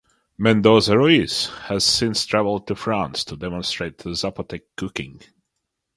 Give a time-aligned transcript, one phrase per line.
[0.35, 5.21] Mendoza Ruiz has since traveled to France to demonstrate Zapotec cooking.